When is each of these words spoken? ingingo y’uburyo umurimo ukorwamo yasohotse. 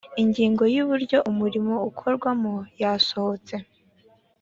ingingo 0.23 0.63
y’uburyo 0.73 1.17
umurimo 1.31 1.75
ukorwamo 1.89 2.53
yasohotse. 2.81 3.55